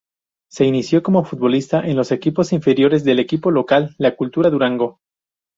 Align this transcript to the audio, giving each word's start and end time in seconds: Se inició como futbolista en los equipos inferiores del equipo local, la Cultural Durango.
Se 0.49 0.65
inició 0.65 1.03
como 1.03 1.23
futbolista 1.25 1.81
en 1.87 1.95
los 1.95 2.11
equipos 2.11 2.53
inferiores 2.53 3.03
del 3.03 3.19
equipo 3.19 3.51
local, 3.51 3.93
la 3.99 4.15
Cultural 4.15 4.51
Durango. 4.51 4.99